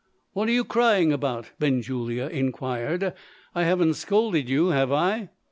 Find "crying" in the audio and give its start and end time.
0.63-1.13